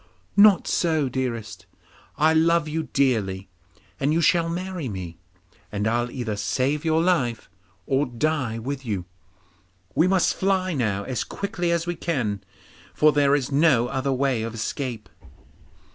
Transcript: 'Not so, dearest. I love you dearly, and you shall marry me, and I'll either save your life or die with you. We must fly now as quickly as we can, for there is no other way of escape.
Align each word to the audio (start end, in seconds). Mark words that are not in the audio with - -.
'Not 0.35 0.67
so, 0.67 1.09
dearest. 1.09 1.67
I 2.17 2.33
love 2.33 2.67
you 2.67 2.89
dearly, 2.91 3.49
and 3.99 4.11
you 4.11 4.19
shall 4.19 4.49
marry 4.49 4.89
me, 4.89 5.19
and 5.71 5.87
I'll 5.87 6.09
either 6.09 6.35
save 6.35 6.83
your 6.83 7.03
life 7.03 7.51
or 7.85 8.07
die 8.07 8.57
with 8.57 8.83
you. 8.83 9.05
We 9.93 10.07
must 10.07 10.33
fly 10.33 10.73
now 10.73 11.03
as 11.03 11.23
quickly 11.23 11.69
as 11.69 11.85
we 11.85 11.93
can, 11.93 12.43
for 12.95 13.11
there 13.11 13.35
is 13.35 13.51
no 13.51 13.89
other 13.89 14.11
way 14.11 14.41
of 14.41 14.55
escape. 14.55 15.07